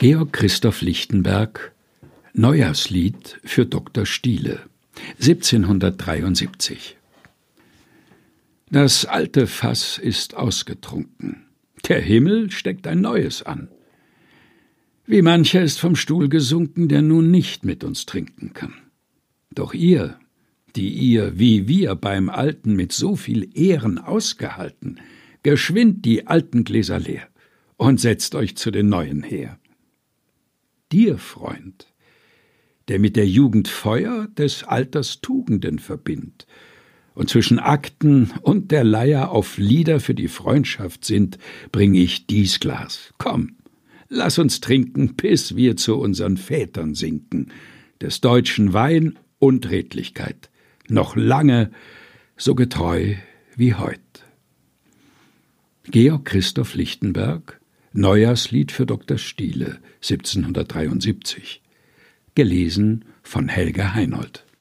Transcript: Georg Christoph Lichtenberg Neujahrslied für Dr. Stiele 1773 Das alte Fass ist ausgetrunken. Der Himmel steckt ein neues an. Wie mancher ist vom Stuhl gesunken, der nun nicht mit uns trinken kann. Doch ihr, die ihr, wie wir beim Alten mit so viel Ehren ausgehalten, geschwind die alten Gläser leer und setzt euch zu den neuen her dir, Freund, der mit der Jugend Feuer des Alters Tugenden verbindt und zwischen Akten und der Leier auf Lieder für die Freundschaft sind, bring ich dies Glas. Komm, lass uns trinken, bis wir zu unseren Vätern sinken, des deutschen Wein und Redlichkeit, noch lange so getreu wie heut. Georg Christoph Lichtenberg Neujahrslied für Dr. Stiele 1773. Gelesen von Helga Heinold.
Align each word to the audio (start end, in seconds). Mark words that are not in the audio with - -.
Georg 0.00 0.32
Christoph 0.32 0.80
Lichtenberg 0.80 1.72
Neujahrslied 2.32 3.40
für 3.42 3.66
Dr. 3.66 4.06
Stiele 4.06 4.60
1773 5.14 6.96
Das 8.70 9.06
alte 9.06 9.48
Fass 9.48 9.98
ist 9.98 10.36
ausgetrunken. 10.36 11.46
Der 11.88 12.00
Himmel 12.00 12.52
steckt 12.52 12.86
ein 12.86 13.00
neues 13.00 13.42
an. 13.42 13.70
Wie 15.04 15.20
mancher 15.20 15.62
ist 15.62 15.80
vom 15.80 15.96
Stuhl 15.96 16.28
gesunken, 16.28 16.86
der 16.86 17.02
nun 17.02 17.32
nicht 17.32 17.64
mit 17.64 17.82
uns 17.82 18.06
trinken 18.06 18.52
kann. 18.54 18.74
Doch 19.52 19.74
ihr, 19.74 20.16
die 20.76 20.90
ihr, 20.90 21.40
wie 21.40 21.66
wir 21.66 21.96
beim 21.96 22.28
Alten 22.28 22.76
mit 22.76 22.92
so 22.92 23.16
viel 23.16 23.50
Ehren 23.58 23.98
ausgehalten, 23.98 25.00
geschwind 25.42 26.04
die 26.04 26.28
alten 26.28 26.62
Gläser 26.62 27.00
leer 27.00 27.26
und 27.76 27.98
setzt 27.98 28.36
euch 28.36 28.56
zu 28.56 28.70
den 28.70 28.88
neuen 28.88 29.24
her 29.24 29.58
dir, 30.92 31.18
Freund, 31.18 31.92
der 32.88 32.98
mit 32.98 33.16
der 33.16 33.26
Jugend 33.26 33.68
Feuer 33.68 34.28
des 34.28 34.64
Alters 34.64 35.20
Tugenden 35.20 35.78
verbindt 35.78 36.46
und 37.14 37.28
zwischen 37.28 37.58
Akten 37.58 38.30
und 38.42 38.70
der 38.70 38.84
Leier 38.84 39.30
auf 39.30 39.58
Lieder 39.58 39.98
für 39.98 40.14
die 40.14 40.28
Freundschaft 40.28 41.04
sind, 41.04 41.38
bring 41.72 41.94
ich 41.94 42.26
dies 42.26 42.60
Glas. 42.60 43.12
Komm, 43.18 43.56
lass 44.08 44.38
uns 44.38 44.60
trinken, 44.60 45.14
bis 45.16 45.56
wir 45.56 45.76
zu 45.76 45.96
unseren 45.96 46.36
Vätern 46.36 46.94
sinken, 46.94 47.50
des 48.00 48.20
deutschen 48.20 48.72
Wein 48.72 49.18
und 49.40 49.68
Redlichkeit, 49.68 50.48
noch 50.88 51.16
lange 51.16 51.72
so 52.36 52.54
getreu 52.54 53.16
wie 53.56 53.74
heut. 53.74 53.98
Georg 55.90 56.24
Christoph 56.24 56.74
Lichtenberg 56.74 57.57
Neujahrslied 57.92 58.72
für 58.72 58.86
Dr. 58.86 59.18
Stiele 59.18 59.78
1773. 60.02 61.62
Gelesen 62.34 63.04
von 63.22 63.48
Helga 63.48 63.94
Heinold. 63.94 64.44